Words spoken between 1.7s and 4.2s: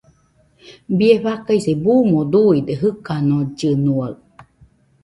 buuno duide jɨkanollɨnua.